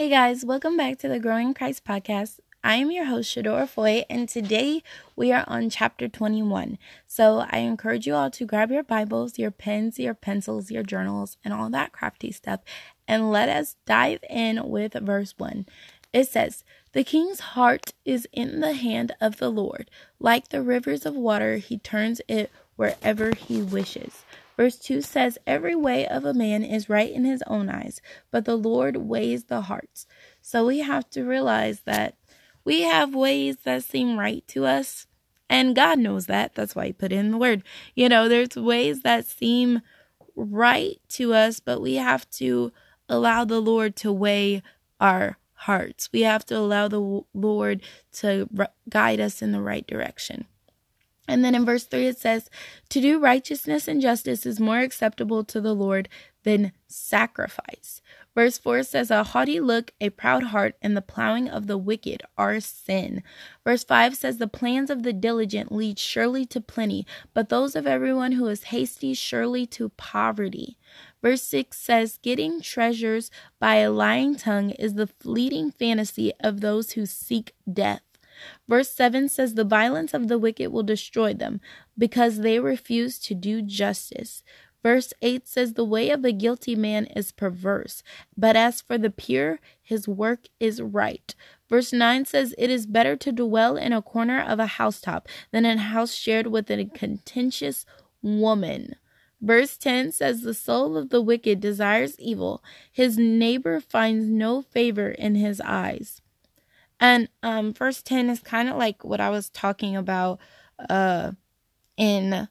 [0.00, 2.40] Hey guys, welcome back to the Growing Christ podcast.
[2.64, 4.82] I am your host, Shadora Foy, and today
[5.14, 6.78] we are on chapter 21.
[7.06, 11.36] So I encourage you all to grab your Bibles, your pens, your pencils, your journals,
[11.44, 12.60] and all that crafty stuff,
[13.06, 15.66] and let us dive in with verse 1.
[16.14, 19.90] It says, The king's heart is in the hand of the Lord.
[20.18, 24.24] Like the rivers of water, he turns it wherever he wishes.
[24.60, 28.44] Verse 2 says, Every way of a man is right in his own eyes, but
[28.44, 30.06] the Lord weighs the hearts.
[30.42, 32.18] So we have to realize that
[32.62, 35.06] we have ways that seem right to us,
[35.48, 36.54] and God knows that.
[36.54, 37.62] That's why He put in the word.
[37.94, 39.80] You know, there's ways that seem
[40.36, 42.70] right to us, but we have to
[43.08, 44.62] allow the Lord to weigh
[45.00, 46.10] our hearts.
[46.12, 47.80] We have to allow the Lord
[48.16, 48.46] to
[48.90, 50.44] guide us in the right direction.
[51.28, 52.50] And then in verse 3 it says,
[52.88, 56.08] To do righteousness and justice is more acceptable to the Lord
[56.42, 58.00] than sacrifice.
[58.34, 62.22] Verse 4 says, A haughty look, a proud heart, and the plowing of the wicked
[62.38, 63.22] are sin.
[63.64, 67.86] Verse 5 says, The plans of the diligent lead surely to plenty, but those of
[67.86, 70.78] everyone who is hasty surely to poverty.
[71.22, 76.92] Verse 6 says, Getting treasures by a lying tongue is the fleeting fantasy of those
[76.92, 78.02] who seek death.
[78.68, 81.60] Verse 7 says, The violence of the wicked will destroy them,
[81.96, 84.42] because they refuse to do justice.
[84.82, 88.02] Verse 8 says, The way of a guilty man is perverse,
[88.36, 91.34] but as for the pure, his work is right.
[91.68, 95.64] Verse 9 says, It is better to dwell in a corner of a housetop than
[95.64, 97.84] in a house shared with a contentious
[98.22, 98.96] woman.
[99.40, 105.10] Verse 10 says, The soul of the wicked desires evil, his neighbor finds no favor
[105.10, 106.20] in his eyes.
[107.00, 110.38] And um verse 10 is kind of like what I was talking about
[110.88, 111.32] uh
[111.96, 112.48] in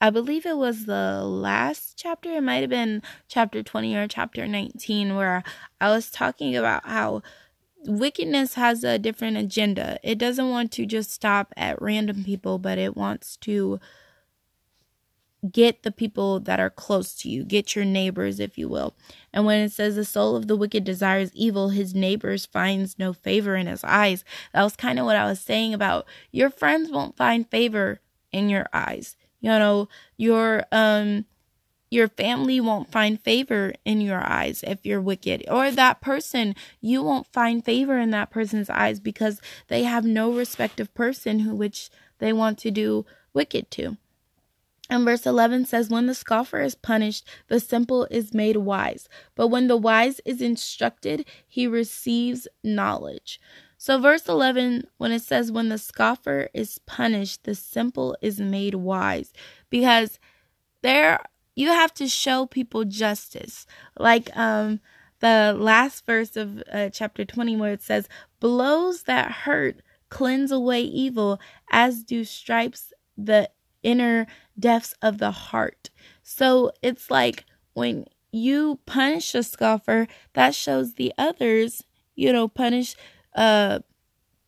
[0.00, 2.30] I believe it was the last chapter.
[2.30, 5.44] It might have been chapter 20 or chapter 19 where
[5.80, 7.22] I was talking about how
[7.86, 9.98] wickedness has a different agenda.
[10.02, 13.80] It doesn't want to just stop at random people, but it wants to
[15.52, 18.94] get the people that are close to you, get your neighbors, if you will.
[19.32, 23.12] And when it says the soul of the wicked desires evil, his neighbors finds no
[23.12, 24.24] favor in his eyes.
[24.52, 28.00] That was kind of what I was saying about your friends won't find favor
[28.32, 29.16] in your eyes.
[29.40, 31.26] You know, your um
[31.90, 37.02] your family won't find favor in your eyes if you're wicked or that person you
[37.02, 41.54] won't find favor in that person's eyes because they have no respect of person who
[41.54, 43.96] which they want to do wicked to
[44.88, 49.08] and verse 11 says, When the scoffer is punished, the simple is made wise.
[49.34, 53.40] But when the wise is instructed, he receives knowledge.
[53.78, 58.76] So, verse 11, when it says, When the scoffer is punished, the simple is made
[58.76, 59.32] wise.
[59.70, 60.18] Because
[60.82, 61.20] there,
[61.54, 63.66] you have to show people justice.
[63.98, 64.80] Like, um,
[65.20, 68.08] the last verse of uh, chapter 20, where it says,
[68.38, 73.50] Blows that hurt cleanse away evil, as do stripes the
[73.86, 74.26] inner
[74.58, 75.90] depths of the heart.
[76.22, 81.84] So it's like when you punish a scoffer, that shows the others,
[82.16, 82.96] you know, punish
[83.34, 83.78] uh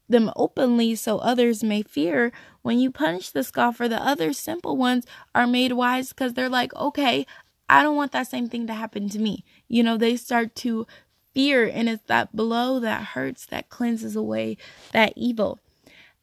[0.09, 2.33] them openly so others may fear.
[2.63, 6.75] When you punish the scoffer, the other simple ones are made wise because they're like,
[6.75, 7.27] okay,
[7.69, 9.45] I don't want that same thing to happen to me.
[9.69, 10.87] You know, they start to
[11.35, 14.57] fear, and it's that blow that hurts that cleanses away
[14.93, 15.61] that evil.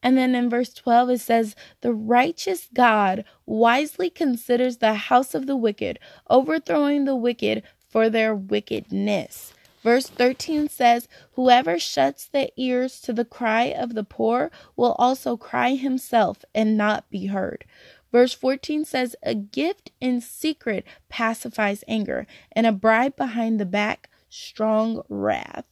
[0.05, 5.47] And then in verse 12, it says, The righteous God wisely considers the house of
[5.47, 5.97] the wicked,
[6.29, 9.55] overthrowing the wicked for their wickedness.
[9.81, 15.37] Verse 13 says, Whoever shuts the ears to the cry of the poor will also
[15.37, 17.65] cry himself and not be heard.
[18.11, 24.11] Verse 14 says, A gift in secret pacifies anger, and a bribe behind the back,
[24.29, 25.65] strong wrath.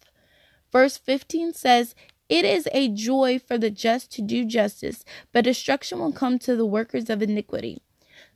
[0.71, 1.93] Verse 15 says,
[2.33, 6.55] it is a joy for the just to do justice, but destruction will come to
[6.55, 7.83] the workers of iniquity.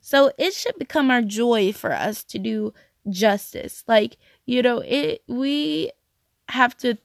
[0.02, 2.76] So it should become our joy for us to do
[3.10, 3.84] justice.
[3.88, 5.92] Like, you know, it we
[6.50, 7.00] have to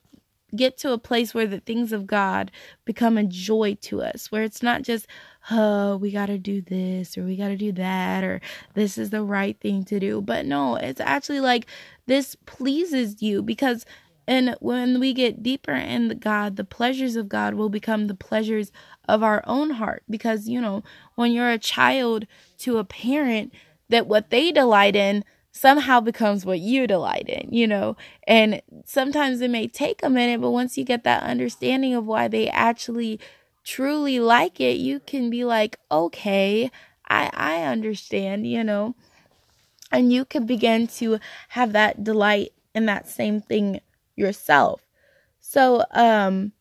[0.54, 2.50] get to a place where the things of God
[2.84, 5.06] become a joy to us, where it's not just,
[5.50, 8.42] oh, we got to do this or we got to do that or
[8.74, 10.20] this is the right thing to do.
[10.20, 11.64] But no, it's actually like
[12.04, 13.86] this pleases you because
[14.26, 18.70] and when we get deeper in God, the pleasures of God will become the pleasures
[19.08, 20.04] of our own heart.
[20.08, 20.84] Because, you know,
[21.16, 22.26] when you're a child
[22.58, 23.52] to a parent,
[23.88, 27.96] that what they delight in somehow becomes what you delight in, you know.
[28.26, 32.28] And sometimes it may take a minute, but once you get that understanding of why
[32.28, 33.20] they actually
[33.64, 36.70] truly like it, you can be like, okay,
[37.08, 38.94] I, I understand, you know.
[39.90, 41.18] And you can begin to
[41.50, 43.80] have that delight in that same thing
[44.16, 44.82] yourself.
[45.40, 46.52] So, um,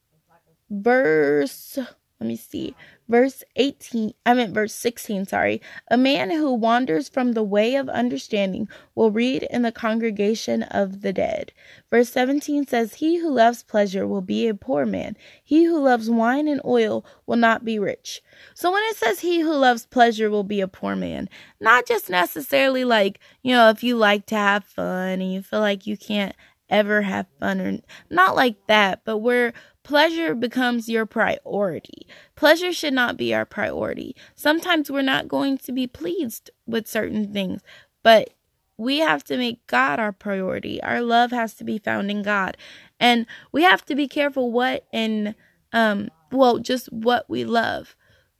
[0.69, 1.77] verse,
[2.19, 2.75] let me see,
[3.09, 5.62] verse 18, I meant verse 16, sorry.
[5.89, 11.01] A man who wanders from the way of understanding will read in the congregation of
[11.01, 11.51] the dead.
[11.89, 15.18] Verse 17 says, He who loves pleasure will be a poor man.
[15.44, 18.21] He who loves wine and oil will not be rich.
[18.54, 22.09] So when it says he who loves pleasure will be a poor man, not just
[22.09, 25.97] necessarily like, you know, if you like to have fun and you feel like you
[25.97, 26.36] can't
[26.71, 27.79] ever have fun or
[28.09, 29.53] not like that, but where
[29.83, 32.07] pleasure becomes your priority.
[32.35, 34.15] Pleasure should not be our priority.
[34.35, 37.62] Sometimes we're not going to be pleased with certain things,
[38.01, 38.31] but
[38.77, 40.81] we have to make God our priority.
[40.81, 42.57] Our love has to be found in God.
[43.00, 45.35] And we have to be careful what and
[45.73, 47.95] um well just what we love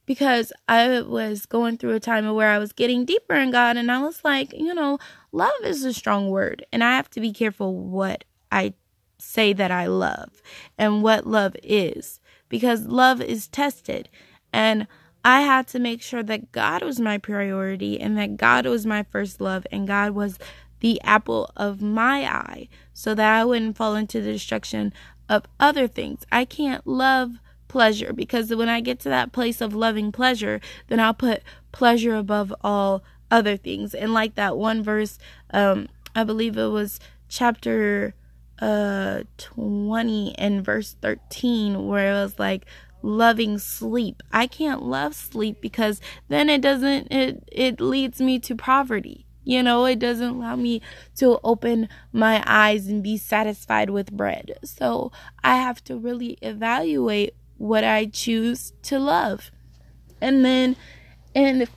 [0.06, 3.92] because I was going through a time where I was getting deeper in God and
[3.92, 5.00] I was like, you know,
[5.32, 8.74] love is a strong word and I have to be careful what I
[9.18, 10.42] say that I love
[10.78, 12.20] and what love is
[12.50, 14.10] because love is tested
[14.52, 14.88] and
[15.24, 19.04] I had to make sure that God was my priority and that God was my
[19.04, 20.40] first love and God was
[20.80, 24.92] the apple of my eye so that I wouldn't fall into the destruction
[25.30, 26.26] of other things.
[26.32, 27.34] I can't love
[27.68, 32.16] pleasure because when I get to that place of loving pleasure, then I'll put pleasure
[32.16, 33.96] above all other things.
[33.96, 35.18] And like that one verse,
[35.52, 37.00] um, I believe it was
[37.30, 38.14] chapter
[38.60, 42.66] uh 20 and verse 13 where it was like
[43.02, 44.22] loving sleep.
[44.32, 49.26] I can't love sleep because then it doesn't it it leads me to poverty.
[49.44, 50.82] You know, it doesn't allow me
[51.16, 54.60] to open my eyes and be satisfied with bread.
[54.64, 55.12] So
[55.44, 59.50] I have to really evaluate what I choose to love.
[60.22, 60.76] And then
[61.34, 61.68] in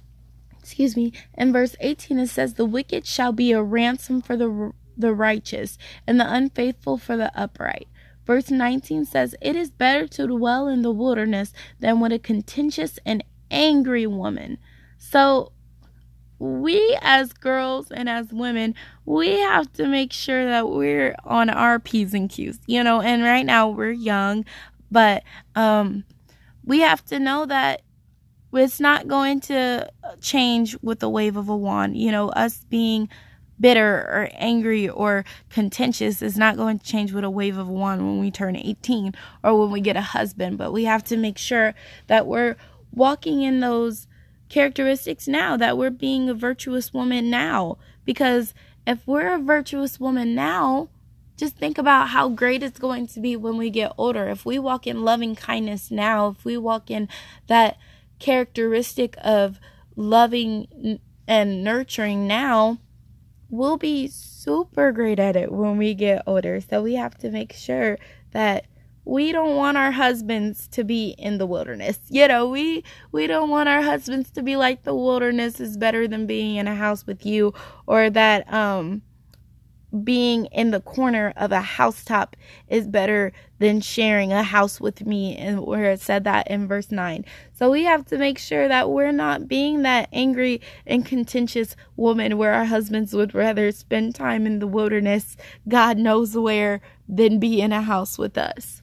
[0.64, 4.72] excuse me, in verse 18 it says the wicked shall be a ransom for the
[4.96, 5.76] the righteous
[6.06, 7.86] and the unfaithful for the upright.
[8.24, 12.98] Verse 19 says, It is better to dwell in the wilderness than with a contentious
[13.04, 14.56] and angry woman.
[14.96, 15.52] So,
[16.38, 18.74] we as girls and as women,
[19.04, 23.22] we have to make sure that we're on our P's and Q's, you know, and
[23.22, 24.44] right now we're young,
[24.90, 25.22] but
[25.54, 26.04] um,
[26.64, 27.82] we have to know that
[28.62, 29.90] it's not going to
[30.20, 31.96] change with the wave of a wand.
[31.96, 33.08] You know, us being
[33.60, 37.72] bitter or angry or contentious is not going to change with a wave of a
[37.72, 40.58] wand when we turn 18 or when we get a husband.
[40.58, 41.74] But we have to make sure
[42.06, 42.56] that we're
[42.92, 44.06] walking in those
[44.48, 47.78] characteristics now, that we're being a virtuous woman now.
[48.04, 48.54] Because
[48.86, 50.88] if we're a virtuous woman now,
[51.36, 54.28] just think about how great it's going to be when we get older.
[54.28, 57.08] If we walk in loving kindness now, if we walk in
[57.48, 57.76] that
[58.24, 59.60] characteristic of
[59.96, 60.98] loving
[61.28, 62.78] and nurturing now,
[63.50, 66.58] we'll be super great at it when we get older.
[66.62, 67.98] So we have to make sure
[68.30, 68.64] that
[69.04, 71.98] we don't want our husbands to be in the wilderness.
[72.08, 72.82] You know, we
[73.12, 76.66] we don't want our husbands to be like the wilderness is better than being in
[76.66, 77.52] a house with you
[77.86, 79.02] or that um
[80.02, 82.36] being in the corner of a housetop
[82.68, 86.90] is better than sharing a house with me and where it said that in verse
[86.90, 91.76] 9 so we have to make sure that we're not being that angry and contentious
[91.96, 95.36] woman where our husbands would rather spend time in the wilderness
[95.68, 98.82] god knows where than be in a house with us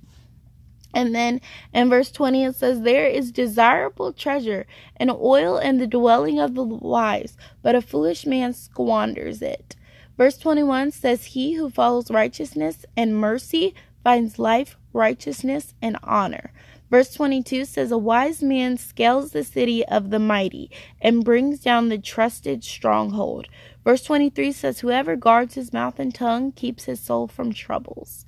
[0.93, 1.39] and then
[1.73, 4.65] in verse 20 it says, There is desirable treasure
[4.97, 9.75] and oil in the dwelling of the wise, but a foolish man squanders it.
[10.17, 16.51] Verse 21 says, He who follows righteousness and mercy finds life, righteousness, and honor.
[16.89, 20.69] Verse 22 says, A wise man scales the city of the mighty
[21.01, 23.47] and brings down the trusted stronghold.
[23.85, 28.25] Verse 23 says, Whoever guards his mouth and tongue keeps his soul from troubles.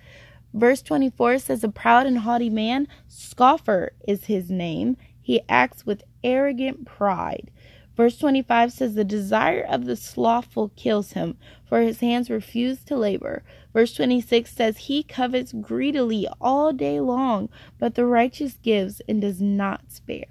[0.53, 4.95] Verse 24 says, A proud and haughty man, scoffer is his name.
[5.21, 7.51] He acts with arrogant pride.
[7.97, 11.37] Verse 25 says, The desire of the slothful kills him,
[11.73, 13.41] for his hands refuse to labor.
[13.73, 17.49] Verse 26 says, He covets greedily all day long,
[17.79, 20.27] but the righteous gives and does not spare.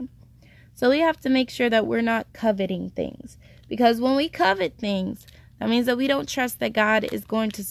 [0.77, 3.39] So we have to make sure that we're not coveting things.
[3.69, 5.27] Because when we covet things,
[5.59, 7.65] that means that we don't trust that God is going to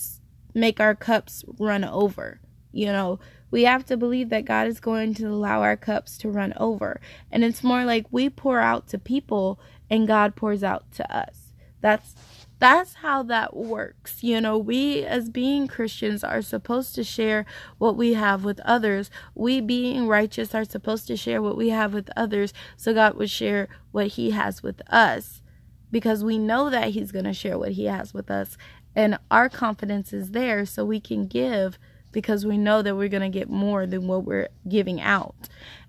[0.53, 2.41] make our cups run over.
[2.73, 3.19] You know,
[3.51, 6.99] we have to believe that God is going to allow our cups to run over.
[7.31, 11.53] And it's more like we pour out to people and God pours out to us.
[11.79, 12.15] That's
[12.61, 14.23] that's how that works.
[14.23, 17.45] You know, we as being Christians are supposed to share
[17.77, 19.11] what we have with others.
[19.35, 23.29] We being righteous are supposed to share what we have with others so God would
[23.29, 25.41] share what he has with us
[25.91, 28.57] because we know that he's going to share what he has with us
[28.95, 31.77] and our confidence is there so we can give
[32.11, 35.35] because we know that we're going to get more than what we're giving out.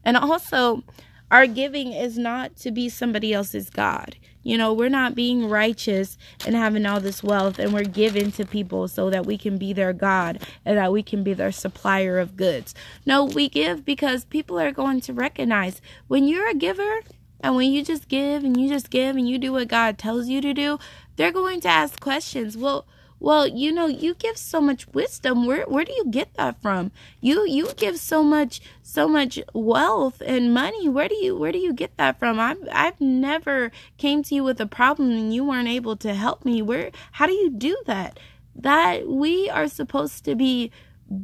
[0.05, 0.85] And also,
[1.31, 4.17] our giving is not to be somebody else's God.
[4.43, 8.45] You know, we're not being righteous and having all this wealth and we're giving to
[8.45, 12.19] people so that we can be their God and that we can be their supplier
[12.19, 12.75] of goods.
[13.07, 17.01] No, we give because people are going to recognize when you're a giver
[17.41, 20.29] and when you just give and you just give and you do what God tells
[20.29, 20.79] you to do,
[21.17, 22.57] they're going to ask questions.
[22.57, 22.87] Well,
[23.23, 25.47] well, you know, you give so much wisdom.
[25.47, 26.91] Where where do you get that from?
[27.21, 30.89] You you give so much so much wealth and money.
[30.89, 32.41] Where do you where do you get that from?
[32.41, 36.45] I've I've never came to you with a problem and you weren't able to help
[36.45, 36.63] me.
[36.63, 38.19] Where how do you do that?
[38.57, 40.73] That we are supposed to be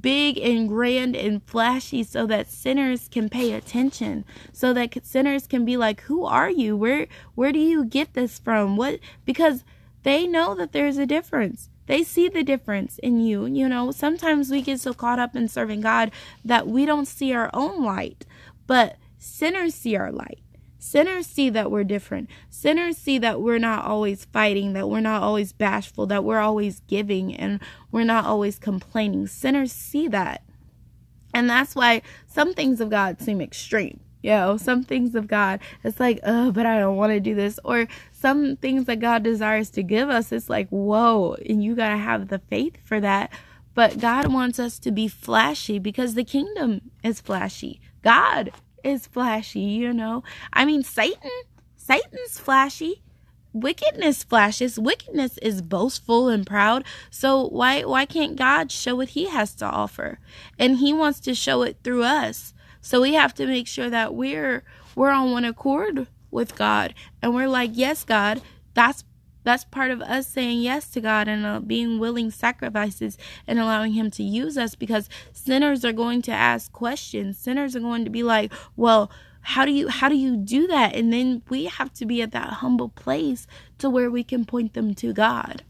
[0.00, 5.64] big and grand and flashy so that sinners can pay attention so that sinners can
[5.64, 9.64] be like who are you where where do you get this from what because
[10.02, 13.46] they know that there's a difference they see the difference in you.
[13.46, 16.12] You know, sometimes we get so caught up in serving God
[16.44, 18.24] that we don't see our own light,
[18.66, 20.38] but sinners see our light.
[20.78, 22.30] Sinners see that we're different.
[22.50, 26.80] Sinners see that we're not always fighting, that we're not always bashful, that we're always
[26.86, 27.58] giving and
[27.90, 29.26] we're not always complaining.
[29.26, 30.44] Sinners see that.
[31.34, 34.00] And that's why some things of God seem extreme.
[34.28, 37.58] Know, some things of God, it's like, oh, but I don't want to do this.
[37.64, 41.88] Or some things that God desires to give us, it's like, whoa, and you got
[41.88, 43.32] to have the faith for that.
[43.74, 47.80] But God wants us to be flashy because the kingdom is flashy.
[48.02, 48.50] God
[48.84, 50.24] is flashy, you know.
[50.52, 51.30] I mean, Satan,
[51.76, 53.02] Satan's flashy.
[53.54, 54.78] Wickedness flashes.
[54.78, 56.84] Wickedness is boastful and proud.
[57.10, 60.18] So why why can't God show what he has to offer?
[60.58, 62.52] And he wants to show it through us.
[62.88, 64.64] So we have to make sure that we're
[64.94, 68.40] we're on one accord with God and we're like, "Yes, God,
[68.72, 69.04] that's
[69.44, 73.92] that's part of us saying yes to God and uh, being willing sacrifices and allowing
[73.92, 77.36] Him to use us because sinners are going to ask questions.
[77.36, 79.10] Sinners are going to be like, well,
[79.42, 80.94] how do you how do you do that?
[80.94, 84.72] And then we have to be at that humble place to where we can point
[84.72, 85.62] them to God.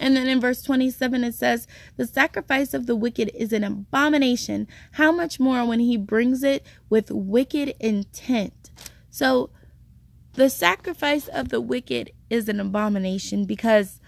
[0.00, 4.66] And then in verse 27, it says, The sacrifice of the wicked is an abomination.
[4.92, 8.70] How much more when he brings it with wicked intent?
[9.10, 9.50] So,
[10.34, 14.00] the sacrifice of the wicked is an abomination because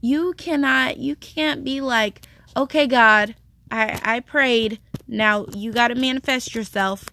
[0.00, 2.26] you cannot, you can't be like,
[2.56, 3.36] okay, God,
[3.70, 4.80] I, I prayed.
[5.06, 7.04] Now you got to manifest yourself.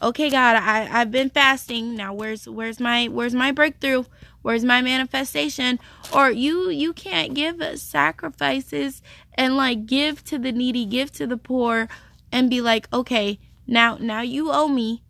[0.00, 1.96] Okay, God, I, I've been fasting.
[1.96, 4.04] Now where's, where's my, where's my breakthrough?
[4.42, 5.78] where's my manifestation
[6.12, 9.02] or you you can't give sacrifices
[9.34, 11.88] and like give to the needy give to the poor
[12.32, 15.02] and be like okay now now you owe me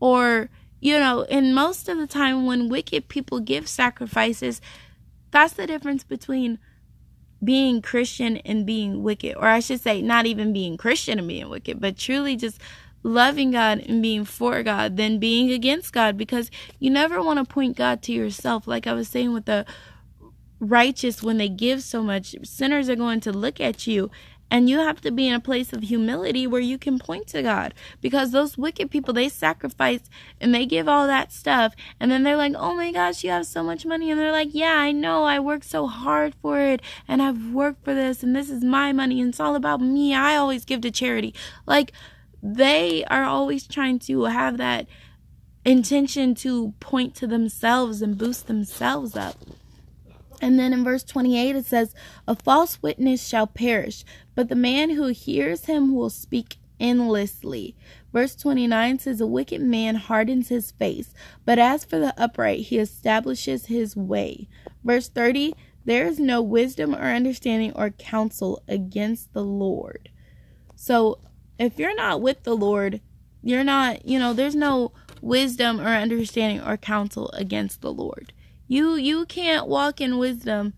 [0.00, 0.48] or
[0.80, 4.60] you know and most of the time when wicked people give sacrifices
[5.30, 6.58] that's the difference between
[7.42, 11.48] being christian and being wicked or i should say not even being christian and being
[11.48, 12.60] wicked but truly just
[13.06, 17.44] loving God and being for God than being against God because you never want to
[17.44, 18.66] point God to yourself.
[18.66, 19.64] Like I was saying with the
[20.58, 24.10] righteous, when they give so much, sinners are going to look at you.
[24.48, 27.42] And you have to be in a place of humility where you can point to
[27.42, 27.74] God.
[28.00, 30.08] Because those wicked people, they sacrifice
[30.40, 31.74] and they give all that stuff.
[31.98, 34.08] And then they're like, oh my gosh, you have so much money.
[34.08, 35.24] And they're like, yeah, I know.
[35.24, 36.80] I worked so hard for it.
[37.08, 38.22] And I've worked for this.
[38.22, 39.20] And this is my money.
[39.20, 40.14] And it's all about me.
[40.14, 41.34] I always give to charity.
[41.66, 41.92] Like,
[42.54, 44.86] they are always trying to have that
[45.64, 49.36] intention to point to themselves and boost themselves up.
[50.40, 51.94] And then in verse 28, it says,
[52.28, 57.74] A false witness shall perish, but the man who hears him will speak endlessly.
[58.12, 62.78] Verse 29 says, A wicked man hardens his face, but as for the upright, he
[62.78, 64.48] establishes his way.
[64.84, 70.10] Verse 30, There is no wisdom or understanding or counsel against the Lord.
[70.76, 71.18] So
[71.58, 73.00] if you're not with the Lord,
[73.42, 78.32] you're not, you know, there's no wisdom or understanding or counsel against the Lord.
[78.68, 80.74] You you can't walk in wisdom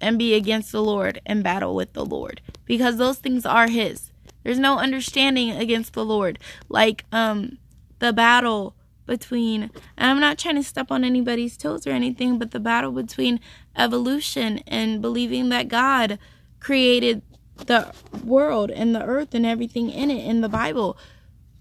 [0.00, 4.12] and be against the Lord and battle with the Lord because those things are his.
[4.42, 6.38] There's no understanding against the Lord.
[6.68, 7.58] Like um
[7.98, 8.76] the battle
[9.06, 9.64] between
[9.96, 13.40] and I'm not trying to step on anybody's toes or anything, but the battle between
[13.76, 16.18] evolution and believing that God
[16.60, 17.22] created
[17.66, 17.92] the
[18.24, 20.96] world and the earth and everything in it in the Bible.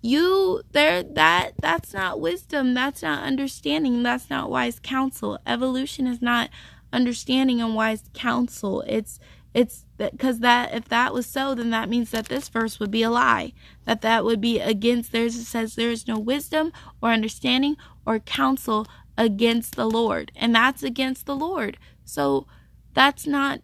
[0.01, 5.39] You there that that's not wisdom, that's not understanding, that's not wise counsel.
[5.45, 6.49] Evolution is not
[6.93, 8.81] understanding and wise counsel.
[8.87, 9.19] It's
[9.53, 13.03] it's because that if that was so then that means that this verse would be
[13.03, 13.51] a lie
[13.85, 17.75] that that would be against there's it says there is no wisdom or understanding
[18.05, 18.85] or counsel
[19.17, 22.45] against the lord and that's against the lord so
[22.93, 23.61] that's not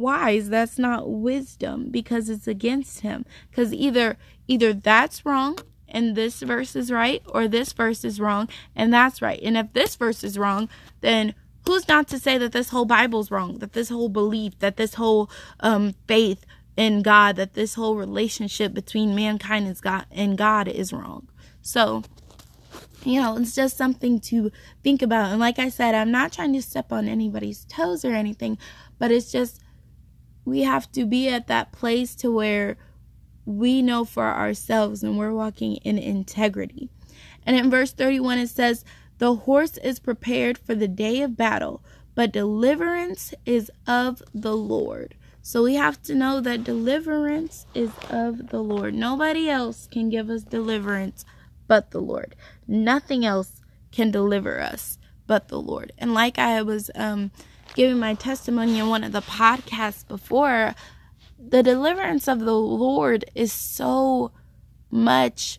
[0.00, 3.24] wise that's not wisdom because it's against him.
[3.50, 4.16] Because either
[4.48, 5.58] either that's wrong
[5.88, 9.40] and this verse is right or this verse is wrong and that's right.
[9.42, 10.68] And if this verse is wrong
[11.00, 11.34] then
[11.66, 14.94] who's not to say that this whole bible's wrong that this whole belief that this
[14.94, 15.30] whole
[15.60, 16.44] um, faith
[16.76, 21.28] in god that this whole relationship between mankind god and god is wrong?
[21.60, 22.02] So
[23.04, 24.50] you know, it's just something to
[24.82, 25.30] think about.
[25.30, 28.58] And like I said, I'm not trying to step on anybody's toes or anything,
[28.98, 29.60] but it's just
[30.44, 32.76] we have to be at that place to where
[33.44, 36.90] we know for ourselves and we're walking in integrity.
[37.44, 38.84] And in verse 31 it says,
[39.18, 41.82] "The horse is prepared for the day of battle,
[42.14, 48.50] but deliverance is of the Lord." So we have to know that deliverance is of
[48.50, 48.94] the Lord.
[48.94, 51.24] Nobody else can give us deliverance
[51.66, 52.36] but the Lord.
[52.68, 55.92] Nothing else can deliver us but the Lord.
[55.98, 57.32] And like I was um,
[57.74, 60.74] giving my testimony in one of the podcasts before,
[61.38, 64.32] the deliverance of the Lord is so
[64.90, 65.58] much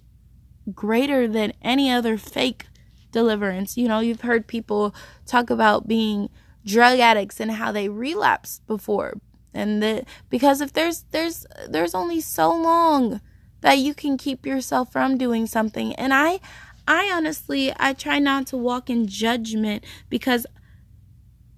[0.73, 2.67] greater than any other fake
[3.11, 3.77] deliverance.
[3.77, 6.29] You know, you've heard people talk about being
[6.65, 9.15] drug addicts and how they relapsed before.
[9.53, 13.21] And that because if there's there's there's only so long
[13.61, 15.93] that you can keep yourself from doing something.
[15.95, 16.39] And I
[16.87, 20.47] I honestly I try not to walk in judgment because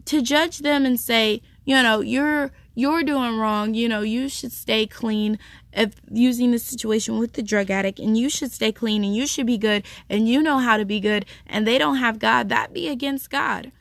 [0.06, 4.52] to judge them and say, you know, you're you're doing wrong, you know, you should
[4.52, 5.40] stay clean
[5.72, 9.26] if using the situation with the drug addict and you should stay clean and you
[9.26, 12.50] should be good and you know how to be good and they don't have God,
[12.50, 13.72] that be against God.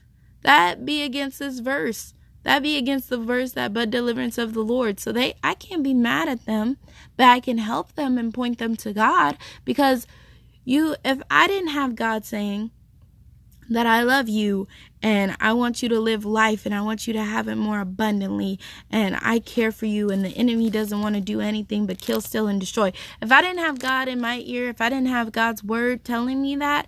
[0.43, 2.14] That be against this verse.
[2.45, 5.00] That be against the verse that but deliverance of the Lord.
[5.00, 6.76] So they I can't be mad at them,
[7.16, 10.07] but I can help them and point them to God because
[10.64, 12.71] you if I didn't have God saying
[13.68, 14.68] that I love you
[15.02, 17.80] and I want you to live life and I want you to have it more
[17.80, 18.59] abundantly
[18.90, 22.21] and I care for you and the enemy doesn't want to do anything but kill,
[22.21, 22.92] steal and destroy.
[23.21, 26.42] If I didn't have God in my ear, if I didn't have God's word telling
[26.42, 26.87] me that,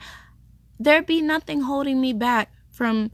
[0.78, 3.10] there'd be nothing holding me back from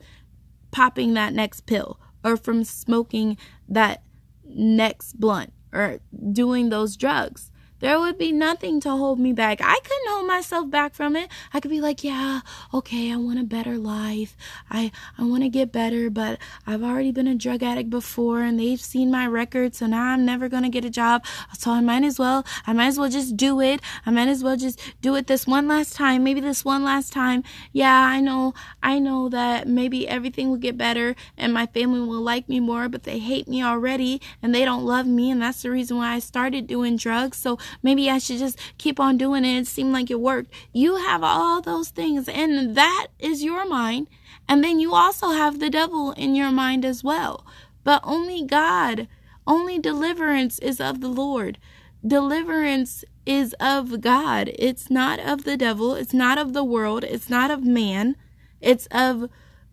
[0.71, 3.37] popping that next pill or from smoking
[3.69, 4.03] that
[4.45, 6.01] next blunt or
[6.33, 7.52] doing those drugs.
[7.83, 9.59] There would be nothing to hold me back.
[9.61, 11.29] I couldn't hold myself back from it.
[11.53, 12.43] I could be like, yeah,
[12.73, 14.37] okay, I want a better life.
[14.71, 18.61] I, I want to get better, but I've already been a drug addict before and
[18.61, 21.25] they've seen my record, so now I'm never going to get a job.
[21.59, 23.81] So I might as well, I might as well just do it.
[24.07, 26.23] I might as well just do it this one last time.
[26.23, 27.43] Maybe this one last time.
[27.73, 32.23] Yeah, I know, I know that maybe everything will get better and my family will
[32.23, 35.33] like me more, but they hate me already and they don't love me.
[35.33, 37.39] And that's the reason why I started doing drugs.
[37.39, 39.59] So Maybe I should just keep on doing it.
[39.59, 40.53] It seemed like it worked.
[40.73, 44.09] You have all those things, and that is your mind.
[44.49, 47.47] And then you also have the devil in your mind as well.
[47.85, 49.09] But only God,
[49.47, 51.59] only deliverance is of the Lord.
[52.07, 54.51] Deliverance is of God.
[54.59, 55.95] It's not of the devil.
[55.95, 57.05] It's not of the world.
[57.05, 58.17] It's not of man.
[58.61, 59.29] It's of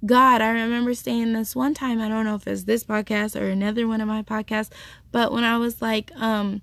[0.05, 0.41] God.
[0.41, 1.99] I remember saying this one time.
[1.99, 4.69] I don't know if it's this podcast or another one of my podcasts,
[5.11, 6.61] but when I was like, um,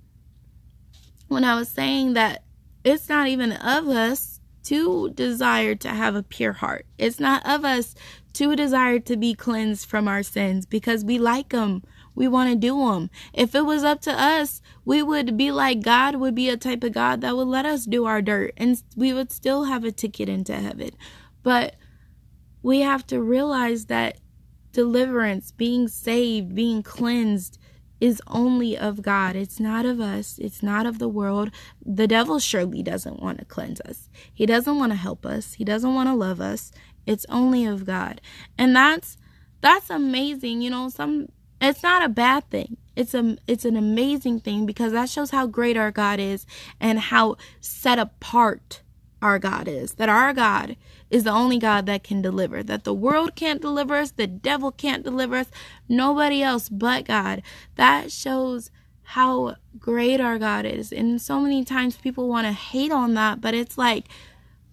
[1.28, 2.44] when I was saying that
[2.84, 6.86] it's not even of us to desire to have a pure heart.
[6.98, 7.94] It's not of us
[8.34, 11.82] to desire to be cleansed from our sins because we like them.
[12.14, 13.10] We want to do them.
[13.32, 16.82] If it was up to us, we would be like God would be a type
[16.82, 19.92] of God that would let us do our dirt and we would still have a
[19.92, 20.90] ticket into heaven.
[21.42, 21.76] But
[22.62, 24.18] we have to realize that
[24.72, 27.58] deliverance, being saved, being cleansed,
[28.00, 29.36] is only of God.
[29.36, 30.38] It's not of us.
[30.38, 31.50] It's not of the world.
[31.84, 34.08] The devil surely doesn't want to cleanse us.
[34.32, 35.54] He doesn't want to help us.
[35.54, 36.72] He doesn't want to love us.
[37.06, 38.20] It's only of God.
[38.58, 39.16] And that's
[39.60, 40.60] that's amazing.
[40.60, 41.28] You know, some
[41.60, 42.76] it's not a bad thing.
[42.94, 46.46] It's a it's an amazing thing because that shows how great our God is
[46.80, 48.82] and how set apart
[49.22, 49.94] our God is.
[49.94, 50.76] That our God
[51.10, 52.62] is the only God that can deliver.
[52.62, 55.50] That the world can't deliver us, the devil can't deliver us,
[55.88, 57.42] nobody else but God.
[57.76, 58.70] That shows
[59.02, 60.92] how great our God is.
[60.92, 64.06] And so many times people want to hate on that, but it's like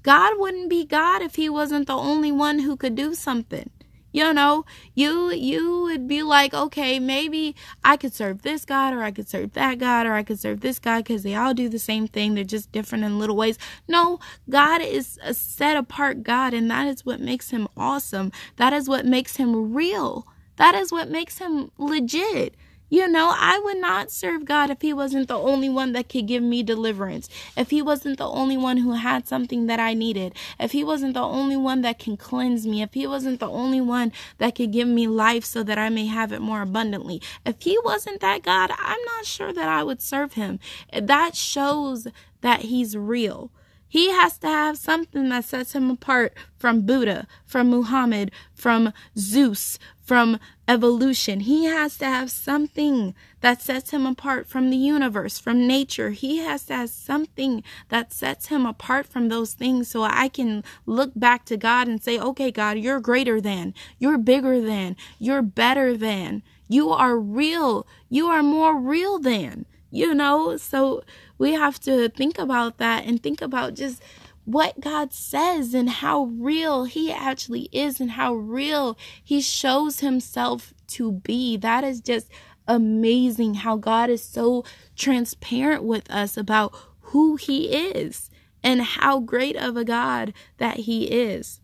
[0.04, 3.70] God wouldn't be God if he wasn't the only one who could do something
[4.14, 9.04] you know you you would be like okay maybe i could serve this god or
[9.04, 11.68] i could serve that god or i could serve this god because they all do
[11.68, 12.36] the same thing.
[12.36, 13.58] They're just different in little ways.
[13.88, 18.32] No god is a set apart god and that is what makes him awesome.
[18.58, 20.28] That is what makes him real.
[20.58, 22.56] That is what makes him legit
[22.94, 26.28] You know, I would not serve God if He wasn't the only one that could
[26.28, 27.28] give me deliverance,
[27.58, 31.16] if He wasn't the only one who had something that I needed, if He wasn't
[31.16, 34.72] the only one that can cleanse me, if He wasn't the only one that could
[34.72, 37.20] give me life so that I may have it more abundantly.
[37.48, 40.60] If He wasn't that God, I'm not sure that I would serve Him.
[40.96, 42.08] That shows
[42.42, 43.50] that He's real.
[43.94, 49.78] He has to have something that sets him apart from Buddha, from Muhammad, from Zeus,
[50.02, 51.42] from evolution.
[51.42, 56.10] He has to have something that sets him apart from the universe, from nature.
[56.10, 60.64] He has to have something that sets him apart from those things so I can
[60.88, 65.44] look back to God and say, okay, God, you're greater than, you're bigger than, you're
[65.44, 70.58] better than, you are real, you are more real than, you know?
[70.58, 71.04] So,
[71.38, 74.02] we have to think about that and think about just
[74.46, 80.74] what God says and how real He actually is and how real He shows Himself
[80.88, 81.58] to be.
[81.58, 82.30] That is just
[82.68, 88.30] amazing how God is so transparent with us about who He is
[88.64, 91.60] and how great of a God that He is.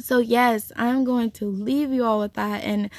[0.00, 2.64] So, yes, I'm going to leave you all with that.
[2.64, 2.90] And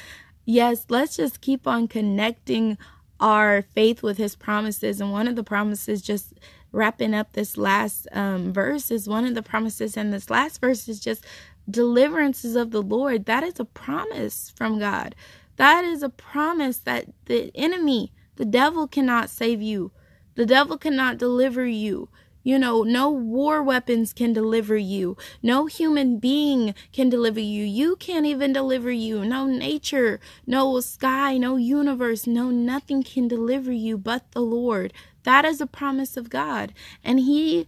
[0.44, 2.78] yes, let's just keep on connecting
[3.24, 5.00] our faith with his promises.
[5.00, 6.34] And one of the promises, just
[6.72, 10.86] wrapping up this last um, verse, is one of the promises and this last verse
[10.88, 11.24] is just
[11.68, 13.24] deliverances of the Lord.
[13.24, 15.14] That is a promise from God.
[15.56, 19.90] That is a promise that the enemy, the devil, cannot save you.
[20.34, 22.10] The devil cannot deliver you.
[22.44, 25.16] You know, no war weapons can deliver you.
[25.42, 27.64] No human being can deliver you.
[27.64, 29.24] You can't even deliver you.
[29.24, 34.92] No nature, no sky, no universe, no nothing can deliver you but the Lord.
[35.22, 36.74] That is a promise of God.
[37.02, 37.66] And He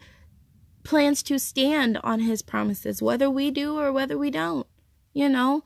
[0.85, 4.67] plans to stand on His promises, whether we do or whether we don't.
[5.15, 5.65] You know,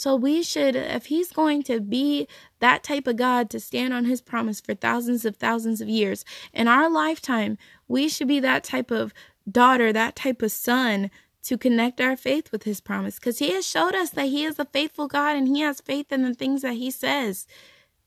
[0.00, 2.26] so we should, if he's going to be
[2.60, 6.24] that type of God to stand on his promise for thousands of thousands of years,
[6.54, 9.12] in our lifetime, we should be that type of
[9.50, 11.10] daughter, that type of son
[11.42, 14.58] to connect our faith with his promise because he has showed us that he is
[14.58, 17.46] a faithful God and he has faith in the things that he says.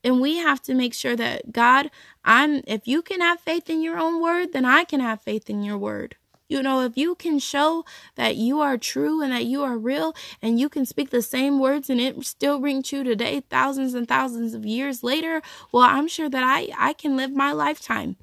[0.02, 1.92] And we have to make sure that God,
[2.24, 5.48] I'm if you can have faith in your own word, then I can have faith
[5.48, 6.16] in your word.
[6.48, 7.84] You know, if you can show
[8.16, 11.58] that you are true and that you are real and you can speak the same
[11.58, 15.40] words and it still ring true today, thousands and thousands of years later,
[15.72, 18.16] well, I'm sure that I, I can live my lifetime,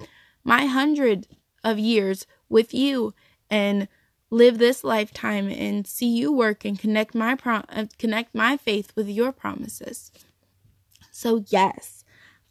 [0.43, 1.27] my hundred
[1.63, 3.13] of years with you
[3.49, 3.87] and
[4.29, 8.93] live this lifetime and see you work and connect my pro- uh, connect my faith
[8.95, 10.11] with your promises.
[11.11, 12.03] So yes,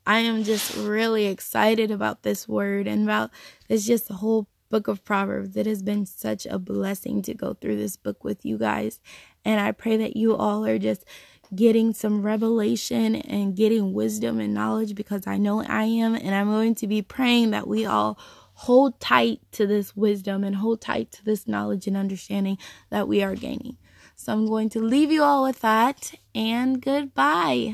[0.07, 3.31] I am just really excited about this word and about
[3.69, 5.57] this just the whole book of Proverbs.
[5.57, 9.01] It has been such a blessing to go through this book with you guys.
[9.45, 11.05] And I pray that you all are just
[11.55, 16.15] getting some revelation and getting wisdom and knowledge because I know I am.
[16.15, 18.19] And I'm going to be praying that we all
[18.55, 22.59] hold tight to this wisdom and hold tight to this knowledge and understanding
[22.91, 23.77] that we are gaining.
[24.17, 27.69] So I'm going to leave you all with that and goodbye.